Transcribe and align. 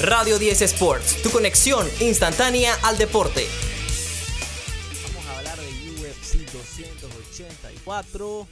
Radio 0.00 0.38
10 0.38 0.62
Sports, 0.62 1.22
tu 1.24 1.30
conexión 1.30 1.84
instantánea 1.98 2.72
al 2.84 2.96
deporte. 2.98 3.48
Vamos 5.08 5.26
a 5.26 5.38
hablar 5.38 5.58
de 5.58 5.90
UFC 5.90 6.48
284, 6.52 8.46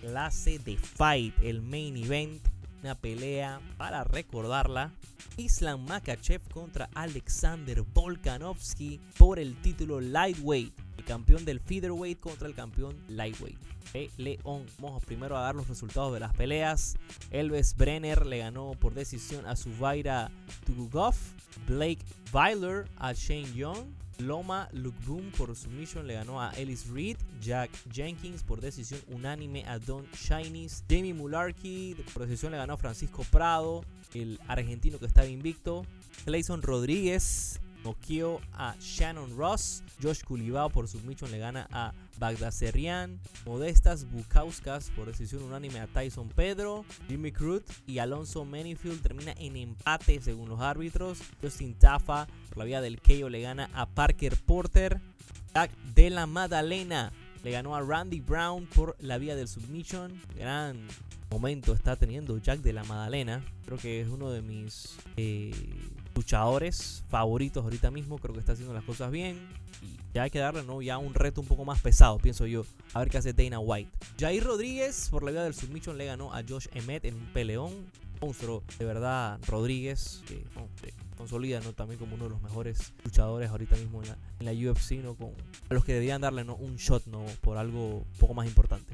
clase 0.00 0.58
de 0.58 0.76
Fight, 0.76 1.34
el 1.40 1.62
main 1.62 1.96
event, 1.96 2.42
una 2.82 2.94
pelea 2.94 3.60
para 3.76 4.04
recordarla. 4.04 4.92
Islam 5.36 5.86
Makachev 5.86 6.42
contra 6.52 6.88
Alexander 6.94 7.82
Volkanovski 7.82 9.00
por 9.16 9.38
el 9.38 9.60
título 9.62 10.00
lightweight, 10.00 10.72
el 10.96 11.04
campeón 11.04 11.44
del 11.44 11.60
featherweight 11.60 12.18
contra 12.18 12.48
el 12.48 12.54
campeón 12.54 12.96
lightweight. 13.08 13.58
León. 14.16 14.66
Vamos 14.78 15.04
primero 15.04 15.36
a 15.36 15.42
dar 15.42 15.54
los 15.54 15.68
resultados 15.68 16.12
de 16.12 16.20
las 16.20 16.34
peleas. 16.34 16.96
Elvis 17.30 17.74
Brenner 17.74 18.26
le 18.26 18.38
ganó 18.38 18.72
por 18.72 18.94
decisión 18.94 19.46
a 19.46 19.56
Suvaira 19.56 20.30
Tugugov. 20.66 21.14
Blake 21.66 22.04
Weiler 22.32 22.84
a 22.98 23.12
Shane 23.12 23.52
Young. 23.54 23.86
Loma 24.18 24.68
Lukboom 24.72 25.30
por 25.32 25.54
submission 25.54 26.06
le 26.06 26.14
ganó 26.14 26.40
a 26.40 26.52
Ellis 26.56 26.88
Reed. 26.88 27.16
Jack 27.40 27.70
Jenkins 27.92 28.42
por 28.42 28.60
decisión 28.60 29.00
unánime 29.08 29.64
a 29.66 29.78
Don 29.78 30.06
Shinies. 30.12 30.84
Jamie 30.88 31.14
Mularkey 31.14 31.94
por 32.12 32.26
decisión 32.26 32.52
le 32.52 32.58
ganó 32.58 32.74
a 32.74 32.76
Francisco 32.76 33.24
Prado, 33.30 33.84
el 34.14 34.40
argentino 34.48 34.98
que 34.98 35.06
estaba 35.06 35.26
invicto. 35.26 35.86
Clayson 36.24 36.62
Rodríguez 36.62 37.60
noqueó 37.84 38.40
a 38.52 38.74
Shannon 38.80 39.36
Ross. 39.36 39.82
Josh 40.02 40.22
Culibao 40.24 40.70
por 40.70 40.88
submission 40.88 41.30
le 41.30 41.38
gana 41.38 41.68
a 41.70 41.92
Bagdaserian. 42.18 43.20
Modestas 43.46 44.10
Bukauskas 44.10 44.90
por 44.90 45.06
decisión 45.06 45.42
unánime 45.42 45.80
a 45.80 45.86
Tyson 45.86 46.28
Pedro. 46.28 46.84
Jimmy 47.08 47.32
Crute 47.32 47.72
y 47.86 47.98
Alonso 47.98 48.44
Manifield 48.44 49.02
termina 49.02 49.32
en 49.38 49.56
empate 49.56 50.20
según 50.20 50.48
los 50.48 50.60
árbitros. 50.60 51.18
Justin 51.42 51.74
Tafa 51.74 52.26
por 52.48 52.58
la 52.58 52.64
vía 52.64 52.80
del 52.80 53.00
KO 53.00 53.28
le 53.28 53.40
gana 53.40 53.70
a 53.74 53.86
Parker 53.86 54.36
Porter. 54.36 55.00
Jack 55.54 55.76
de 55.94 56.10
la 56.10 56.26
Madalena 56.26 57.12
le 57.42 57.50
ganó 57.50 57.74
a 57.74 57.82
Randy 57.82 58.20
Brown 58.20 58.66
por 58.66 58.96
la 59.00 59.18
vía 59.18 59.36
del 59.36 59.48
submission. 59.48 60.20
Gran 60.36 60.76
momento 61.30 61.72
está 61.72 61.96
teniendo 61.96 62.38
Jack 62.38 62.60
de 62.60 62.72
la 62.72 62.84
Madalena. 62.84 63.42
Creo 63.64 63.78
que 63.78 64.00
es 64.00 64.08
uno 64.08 64.30
de 64.30 64.42
mis 64.42 64.96
eh, 65.16 65.52
luchadores 66.18 67.04
favoritos 67.08 67.62
ahorita 67.62 67.92
mismo. 67.92 68.18
Creo 68.18 68.34
que 68.34 68.40
está 68.40 68.52
haciendo 68.52 68.74
las 68.74 68.82
cosas 68.82 69.12
bien. 69.12 69.38
Y 69.82 70.14
ya 70.14 70.24
hay 70.24 70.30
que 70.30 70.40
darle 70.40 70.64
¿no? 70.64 70.82
ya 70.82 70.98
un 70.98 71.14
reto 71.14 71.40
un 71.40 71.46
poco 71.46 71.64
más 71.64 71.80
pesado, 71.80 72.18
pienso 72.18 72.44
yo. 72.46 72.64
A 72.92 72.98
ver 72.98 73.08
qué 73.08 73.18
hace 73.18 73.32
Dana 73.32 73.60
White. 73.60 73.90
Jair 74.18 74.42
Rodríguez, 74.42 75.08
por 75.10 75.22
la 75.22 75.30
vía 75.30 75.44
del 75.44 75.54
submission, 75.54 75.96
le 75.96 76.06
ganó 76.06 76.34
a 76.34 76.42
Josh 76.46 76.66
Emmett 76.72 77.04
en 77.04 77.14
un 77.14 77.26
peleón. 77.32 77.72
Monstruo, 78.20 78.64
de 78.80 78.84
verdad, 78.84 79.38
Rodríguez, 79.46 80.24
que 80.26 80.44
consolida 81.16 81.60
también 81.60 82.00
como 82.00 82.16
uno 82.16 82.24
de 82.24 82.30
los 82.30 82.42
mejores 82.42 82.92
luchadores 83.04 83.48
ahorita 83.48 83.76
mismo 83.76 84.02
en 84.02 84.44
la, 84.44 84.70
UFC, 84.70 84.94
¿no? 85.02 85.14
Con, 85.14 85.30
a 85.70 85.74
los 85.74 85.84
que 85.84 85.92
deberían 85.92 86.20
darle 86.20 86.44
¿no? 86.44 86.56
un 86.56 86.76
shot 86.76 87.06
¿no? 87.06 87.24
por 87.42 87.58
algo 87.58 87.98
un 87.98 88.18
poco 88.18 88.34
más 88.34 88.48
importante. 88.48 88.92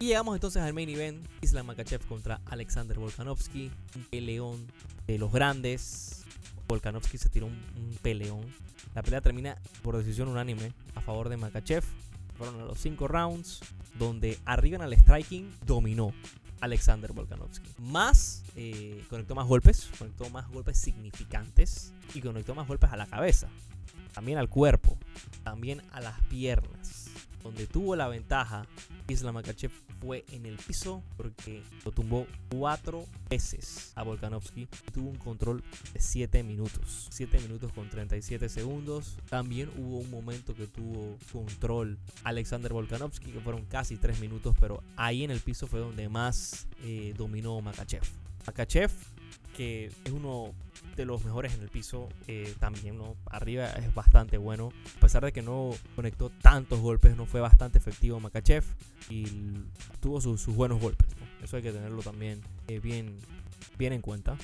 Y 0.00 0.06
llegamos 0.06 0.34
entonces 0.34 0.62
al 0.62 0.74
main 0.74 0.88
event, 0.88 1.24
Islam 1.40 1.66
Makachev 1.66 2.04
contra 2.06 2.40
Alexander 2.46 2.98
Volkanovski, 2.98 3.70
un 3.94 4.04
peleón 4.04 4.66
de 5.06 5.18
los 5.18 5.32
grandes, 5.32 6.24
Volkanovski 6.68 7.18
se 7.18 7.28
tiró 7.28 7.46
un, 7.46 7.98
peleón. 8.02 8.44
La 8.94 9.02
pelea 9.02 9.20
termina 9.20 9.58
por 9.82 9.96
decisión 9.96 10.28
unánime 10.28 10.72
a 10.94 11.00
favor 11.00 11.28
de 11.28 11.36
Makachev. 11.36 11.84
Fueron 12.36 12.60
a 12.60 12.64
los 12.64 12.78
5 12.80 13.06
rounds, 13.06 13.60
donde 13.98 14.38
arriba 14.44 14.76
en 14.76 14.82
el 14.82 14.92
striking 14.98 15.50
dominó 15.66 16.12
Alexander 16.60 17.12
Volkanovski. 17.12 17.68
Más, 17.78 18.42
eh, 18.56 19.04
conectó 19.08 19.34
más 19.34 19.46
golpes, 19.46 19.88
conectó 19.98 20.28
más 20.30 20.48
golpes 20.48 20.78
significantes 20.78 21.92
y 22.14 22.20
conectó 22.20 22.54
más 22.54 22.66
golpes 22.66 22.90
a 22.90 22.96
la 22.96 23.06
cabeza, 23.06 23.48
también 24.12 24.38
al 24.38 24.48
cuerpo, 24.48 24.98
también 25.44 25.82
a 25.92 26.00
las 26.00 26.20
piernas. 26.22 26.83
Donde 27.44 27.66
tuvo 27.66 27.94
la 27.94 28.08
ventaja 28.08 28.66
Islam 29.06 29.34
Makachev 29.34 29.70
fue 30.00 30.24
en 30.32 30.46
el 30.46 30.56
piso 30.56 31.02
porque 31.16 31.62
lo 31.84 31.92
tumbó 31.92 32.26
cuatro 32.50 33.04
veces 33.28 33.92
a 33.94 34.02
Volkanovski 34.02 34.66
tuvo 34.92 35.10
un 35.10 35.16
control 35.16 35.62
de 35.92 36.00
7 36.00 36.42
minutos. 36.42 37.08
7 37.10 37.38
minutos 37.40 37.72
con 37.72 37.88
37 37.88 38.48
segundos. 38.48 39.18
También 39.28 39.70
hubo 39.76 39.98
un 39.98 40.10
momento 40.10 40.54
que 40.54 40.66
tuvo 40.66 41.16
control 41.32 41.98
Alexander 42.24 42.72
Volkanovski, 42.72 43.30
que 43.30 43.40
fueron 43.40 43.64
casi 43.66 43.96
3 43.96 44.20
minutos, 44.20 44.56
pero 44.58 44.82
ahí 44.96 45.24
en 45.24 45.30
el 45.30 45.40
piso 45.40 45.66
fue 45.66 45.80
donde 45.80 46.08
más 46.08 46.66
eh, 46.82 47.14
dominó 47.16 47.60
Makachev. 47.60 48.02
Makachev, 48.46 48.90
que 49.56 49.86
es 49.86 50.12
uno 50.12 50.52
de 50.96 51.04
los 51.04 51.24
mejores 51.24 51.54
en 51.54 51.62
el 51.62 51.68
piso. 51.68 52.08
Eh, 52.26 52.54
también, 52.60 52.98
¿no? 52.98 53.16
Arriba 53.26 53.70
es 53.70 53.94
bastante 53.94 54.38
bueno. 54.38 54.72
A 54.96 55.00
pesar 55.00 55.24
de 55.24 55.32
que 55.32 55.42
no 55.42 55.70
conectó 55.96 56.30
tantos 56.30 56.80
golpes, 56.80 57.16
no 57.16 57.26
fue 57.26 57.40
bastante 57.40 57.78
efectivo 57.78 58.20
Makachev. 58.20 58.64
Y 59.08 59.26
tuvo 60.00 60.20
sus, 60.20 60.46
buenos 60.46 60.80
golpes. 60.80 61.08
Eso 61.42 61.56
hay 61.56 61.62
que 61.62 61.72
tenerlo 61.72 62.02
también 62.02 62.40
eh, 62.68 62.80
bien, 62.80 63.16
bien 63.78 63.92
en 63.92 64.02
cuenta. 64.02 64.36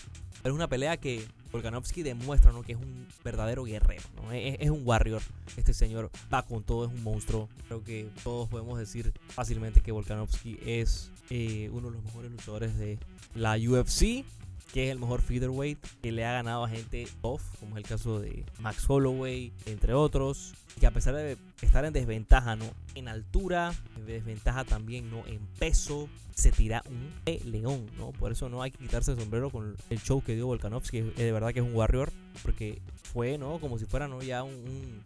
Pero 0.43 0.55
es 0.55 0.57
una 0.57 0.69
pelea 0.69 0.97
que 0.97 1.23
Volkanovski 1.53 2.03
demuestra 2.03 2.53
¿no? 2.53 2.63
que 2.63 2.73
es 2.73 2.79
un 2.79 3.07
verdadero 3.25 3.65
guerrero. 3.65 4.03
¿no? 4.17 4.33
Es, 4.33 4.71
un 4.71 4.83
warrior. 4.85 5.23
Este 5.57 5.75
señor 5.75 6.11
va 6.33 6.43
con 6.43 6.63
todo, 6.63 6.87
es 6.87 6.91
un 6.91 7.03
monstruo. 7.03 7.49
Creo 7.67 7.83
que 7.83 8.09
todos 8.25 8.49
podemos 8.49 8.79
decir 8.79 9.13
fácilmente 9.29 9.81
que 9.81 9.93
Volkanovski 9.93 10.59
es 10.65 11.11
eh, 11.29 11.69
uno 11.73 11.91
de 11.91 11.97
los 11.97 12.05
mejores 12.05 12.31
luchadores 12.31 12.79
de 12.79 12.99
la 13.35 13.57
UFC 13.57 14.25
que 14.73 14.87
es 14.87 14.93
el 14.93 14.99
mejor 14.99 15.21
featherweight 15.21 15.79
que 16.03 16.13
le 16.13 16.25
ha 16.25 16.33
ganado 16.33 16.65
a 16.65 16.69
gente 16.69 17.09
off, 17.23 17.43
como 17.59 17.77
es 17.77 17.85
el 17.85 17.89
caso 17.89 18.21
de 18.21 18.45
Max 18.61 18.85
Holloway, 18.89 19.53
entre 19.67 19.95
otros, 19.95 20.55
que 20.79 20.87
a 20.87 20.91
pesar 20.91 21.15
de 21.15 21.37
estar 21.63 21.85
en 21.85 21.93
desventaja, 21.93 22.57
¿no? 22.57 22.67
En 22.95 23.09
altura, 23.09 23.73
en 23.97 24.07
desventaja 24.07 24.65
también, 24.65 25.11
¿no? 25.11 25.27
En 25.27 25.41
peso, 25.59 26.09
se 26.35 26.53
tira 26.53 26.83
un 26.87 27.11
león, 27.51 27.87
¿no? 27.99 28.13
Por 28.13 28.33
eso 28.33 28.49
no 28.49 28.63
hay 28.63 28.71
que 28.71 28.79
quitarse 28.79 29.13
el 29.13 29.19
sombrero 29.19 29.51
con 29.51 29.77
el 29.91 30.01
show 30.01 30.23
que 30.23 30.35
dio 30.35 30.47
Volkanovski, 30.47 31.01
de 31.01 31.33
verdad 31.33 31.53
que 31.53 31.61
es 31.61 31.67
un 31.67 31.75
warrior, 31.75 32.13
porque 32.43 32.81
fue, 33.13 33.39
¿no? 33.39 33.59
Como 33.59 33.79
si 33.79 33.87
fuera, 33.87 34.09
¿no? 34.09 34.23
Ya 34.23 34.43
un, 34.43 35.03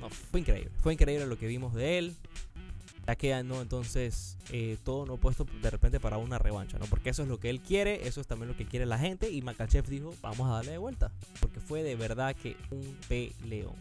no, 0.00 0.08
fue 0.08 0.40
increíble, 0.40 0.70
fue 0.82 0.94
increíble 0.94 1.26
lo 1.26 1.38
que 1.38 1.46
vimos 1.46 1.74
de 1.74 1.98
él 1.98 2.16
ya 3.08 3.16
queda 3.16 3.42
no 3.42 3.62
entonces 3.62 4.36
eh, 4.52 4.76
todo 4.84 5.06
no 5.06 5.16
puesto 5.16 5.46
de 5.62 5.70
repente 5.70 5.98
para 5.98 6.18
una 6.18 6.38
revancha, 6.38 6.78
¿no? 6.78 6.84
Porque 6.84 7.08
eso 7.08 7.22
es 7.22 7.28
lo 7.28 7.40
que 7.40 7.48
él 7.48 7.60
quiere, 7.60 8.06
eso 8.06 8.20
es 8.20 8.26
también 8.26 8.48
lo 8.48 8.56
que 8.56 8.66
quiere 8.66 8.84
la 8.84 8.98
gente 8.98 9.30
y 9.30 9.40
Makachev 9.40 9.86
dijo, 9.86 10.14
vamos 10.20 10.46
a 10.46 10.56
darle 10.56 10.72
de 10.72 10.78
vuelta, 10.78 11.10
porque 11.40 11.58
fue 11.58 11.82
de 11.82 11.96
verdad 11.96 12.36
que 12.36 12.54
un 12.70 12.98
peleón. 13.08 13.76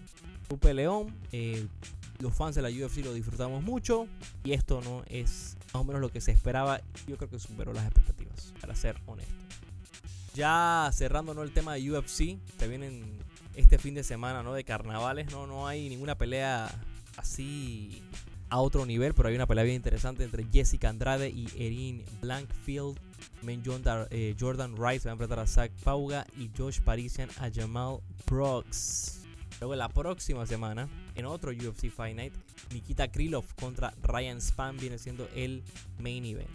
Un 0.49 0.59
peleón, 0.59 1.13
eh, 1.33 1.67
los 2.19 2.33
fans 2.33 2.55
de 2.55 2.61
la 2.61 2.69
UFC 2.69 3.03
lo 3.03 3.13
disfrutamos 3.13 3.61
mucho 3.61 4.07
y 4.45 4.53
esto 4.53 4.79
no 4.81 5.03
es 5.07 5.57
más 5.73 5.81
o 5.81 5.83
menos 5.83 5.99
lo 5.99 6.09
que 6.09 6.21
se 6.21 6.31
esperaba, 6.31 6.79
yo 7.05 7.17
creo 7.17 7.29
que 7.29 7.37
superó 7.37 7.73
las 7.73 7.83
expectativas, 7.83 8.53
para 8.61 8.75
ser 8.75 8.95
honesto. 9.07 9.33
Ya 10.35 10.89
cerrando 10.93 11.33
¿no? 11.33 11.43
el 11.43 11.51
tema 11.51 11.73
de 11.73 11.91
UFC, 11.91 12.37
se 12.57 12.67
vienen 12.69 13.03
este 13.55 13.77
fin 13.77 13.93
de 13.93 14.03
semana 14.03 14.41
¿no? 14.41 14.53
de 14.53 14.63
carnavales, 14.63 15.33
no, 15.33 15.47
no 15.47 15.67
hay 15.67 15.89
ninguna 15.89 16.17
pelea 16.17 16.73
así 17.17 18.01
a 18.49 18.59
otro 18.59 18.85
nivel, 18.85 19.13
pero 19.13 19.29
hay 19.29 19.35
una 19.35 19.45
pelea 19.45 19.63
bien 19.63 19.75
interesante 19.75 20.23
entre 20.23 20.45
Jessica 20.51 20.89
Andrade 20.89 21.29
y 21.29 21.47
Erin 21.57 22.03
Blankfield. 22.21 22.99
Eh, 24.09 24.35
Jordan 24.39 24.75
Rice 24.75 25.05
va 25.05 25.11
a 25.11 25.13
enfrentar 25.13 25.39
a 25.39 25.47
Zach 25.47 25.71
Pauga 25.83 26.25
y 26.37 26.49
Josh 26.57 26.79
Parisian 26.81 27.29
a 27.39 27.49
Jamal 27.53 27.99
Brooks. 28.25 29.21
Luego 29.59 29.75
la 29.75 29.89
próxima 29.89 30.45
semana, 30.45 30.87
en 31.15 31.25
otro 31.25 31.51
UFC 31.51 31.89
Fight 31.89 32.15
Night, 32.15 32.33
Nikita 32.71 33.07
Krylov 33.07 33.45
contra 33.55 33.93
Ryan 34.03 34.39
Span 34.39 34.77
viene 34.77 34.97
siendo 34.97 35.27
el 35.35 35.63
main 35.99 36.25
event. 36.25 36.49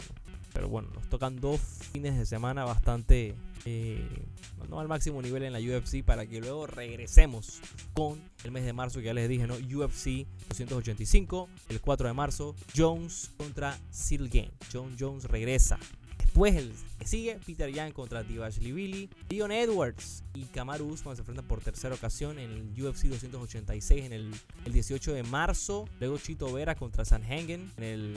Pero 0.52 0.68
bueno, 0.68 0.88
nos 0.94 1.08
tocan 1.08 1.40
dos 1.40 1.60
fines 1.92 2.18
de 2.18 2.26
semana 2.26 2.64
bastante 2.64 3.34
eh, 3.64 4.26
no 4.68 4.80
al 4.80 4.88
máximo 4.88 5.22
nivel 5.22 5.42
en 5.42 5.52
la 5.52 5.58
UFC 5.58 6.02
para 6.04 6.26
que 6.26 6.40
luego 6.40 6.66
regresemos 6.66 7.60
con 7.94 8.20
el 8.44 8.50
mes 8.50 8.64
de 8.64 8.72
marzo 8.72 9.00
que 9.00 9.06
ya 9.06 9.14
les 9.14 9.28
dije, 9.28 9.46
¿no? 9.46 9.54
UFC 9.54 10.26
285, 10.48 11.48
el 11.68 11.80
4 11.80 12.08
de 12.08 12.14
marzo, 12.14 12.54
Jones 12.76 13.30
contra 13.36 13.78
Game 14.10 14.50
John 14.72 14.96
Jones 14.98 15.24
regresa. 15.24 15.78
Después 16.18 16.54
el 16.54 16.72
que 16.98 17.06
sigue, 17.06 17.38
Peter 17.44 17.70
Young 17.70 17.92
contra 17.92 18.22
Divashli 18.22 18.72
Billy, 18.72 19.10
Leon 19.28 19.52
Edwards 19.52 20.24
y 20.32 20.44
Kamaru 20.44 20.86
Usman 20.86 21.14
se 21.14 21.20
enfrentan 21.20 21.46
por 21.46 21.60
tercera 21.60 21.94
ocasión 21.94 22.38
en 22.38 22.50
el 22.50 22.82
UFC 22.82 23.04
286 23.04 24.04
en 24.06 24.12
el, 24.14 24.34
el 24.64 24.72
18 24.72 25.12
de 25.12 25.22
marzo. 25.24 25.86
Luego 26.00 26.16
Chito 26.16 26.50
Vera 26.50 26.74
contra 26.74 27.04
San 27.04 27.22
Hengen 27.22 27.70
en 27.76 27.84
el 27.84 28.16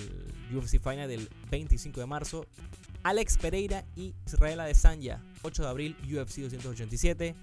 UFC 0.54 0.80
Final 0.82 1.08
del 1.08 1.30
25 1.50 2.00
de 2.00 2.06
marzo. 2.06 2.46
Alex 3.04 3.38
Pereira 3.38 3.86
y 3.96 4.16
Israel 4.26 4.60
Adesanya, 4.60 5.24
8 5.44 5.62
de 5.62 5.70
abril, 5.70 5.98
UFC 6.04 6.38
287. 6.40 7.36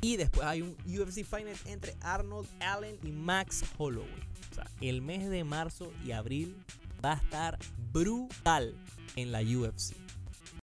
Y 0.00 0.16
después 0.16 0.46
hay 0.46 0.62
un 0.62 0.76
UFC 0.86 1.24
Final 1.24 1.56
entre 1.66 1.96
Arnold 2.00 2.48
Allen 2.60 2.96
y 3.02 3.10
Max 3.10 3.64
Holloway. 3.76 4.08
O 4.52 4.54
sea, 4.54 4.66
el 4.80 5.02
mes 5.02 5.28
de 5.28 5.42
marzo 5.42 5.92
y 6.04 6.12
abril 6.12 6.56
va 7.04 7.14
a 7.14 7.16
estar 7.16 7.58
brutal 7.92 8.74
en 9.16 9.32
la 9.32 9.40
UFC. 9.40 9.96